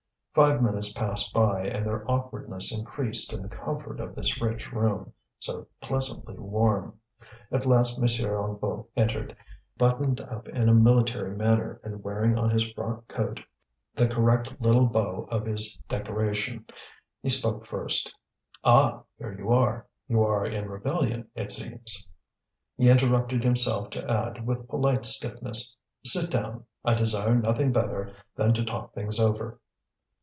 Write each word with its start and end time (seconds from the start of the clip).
Five 0.33 0.61
minutes 0.61 0.93
passed 0.93 1.33
by 1.33 1.63
and 1.67 1.85
their 1.85 2.09
awkwardness 2.09 2.71
increased 2.73 3.33
in 3.33 3.41
the 3.41 3.49
comfort 3.49 3.99
of 3.99 4.15
this 4.15 4.41
rich 4.41 4.71
room, 4.71 5.11
so 5.39 5.67
pleasantly 5.81 6.35
warm. 6.35 6.97
At 7.51 7.65
last 7.65 7.97
M. 7.99 8.05
Hennebeau 8.07 8.87
entered, 8.95 9.35
buttoned 9.77 10.21
up 10.21 10.47
in 10.47 10.69
a 10.69 10.73
military 10.73 11.35
manner 11.35 11.81
and 11.83 12.01
wearing 12.01 12.37
on 12.37 12.49
his 12.49 12.71
frock 12.71 13.09
coat 13.09 13.41
the 13.93 14.07
correct 14.07 14.61
little 14.61 14.85
bow 14.85 15.27
of 15.29 15.45
his 15.45 15.75
decoration. 15.89 16.65
He 17.21 17.27
spoke 17.27 17.65
first. 17.65 18.15
"Ah! 18.63 19.03
here 19.19 19.37
you 19.37 19.51
are! 19.51 19.85
You 20.07 20.23
are 20.23 20.45
in 20.45 20.69
rebellion, 20.69 21.27
it 21.35 21.51
seems." 21.51 22.09
He 22.77 22.89
interrupted 22.89 23.43
himself 23.43 23.89
to 23.89 24.09
add 24.09 24.47
with 24.47 24.69
polite 24.69 25.03
stiffness: 25.03 25.77
"Sit 26.05 26.31
down, 26.31 26.63
I 26.85 26.93
desire 26.93 27.35
nothing 27.35 27.73
better 27.73 28.15
than 28.35 28.53
to 28.53 28.63
talk 28.63 28.93
things 28.93 29.19
over." 29.19 29.59